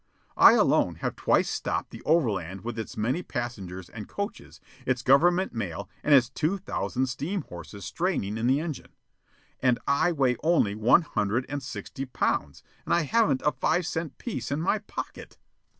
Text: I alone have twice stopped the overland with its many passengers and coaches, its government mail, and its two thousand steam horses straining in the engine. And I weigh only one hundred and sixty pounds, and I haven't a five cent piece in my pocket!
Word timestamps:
I 0.37 0.53
alone 0.53 0.95
have 1.05 1.15
twice 1.15 1.47
stopped 1.47 1.91
the 1.91 2.01
overland 2.05 2.61
with 2.61 2.79
its 2.79 2.97
many 2.97 3.21
passengers 3.21 3.87
and 3.87 4.07
coaches, 4.09 4.59
its 4.83 5.03
government 5.03 5.53
mail, 5.53 5.91
and 6.03 6.15
its 6.15 6.27
two 6.27 6.57
thousand 6.57 7.05
steam 7.05 7.43
horses 7.43 7.85
straining 7.85 8.35
in 8.39 8.47
the 8.47 8.59
engine. 8.59 8.93
And 9.61 9.77
I 9.87 10.11
weigh 10.11 10.37
only 10.41 10.73
one 10.73 11.03
hundred 11.03 11.45
and 11.49 11.61
sixty 11.61 12.05
pounds, 12.05 12.63
and 12.83 12.95
I 12.95 13.01
haven't 13.01 13.43
a 13.45 13.51
five 13.51 13.85
cent 13.85 14.17
piece 14.17 14.49
in 14.51 14.59
my 14.59 14.79
pocket! 14.79 15.37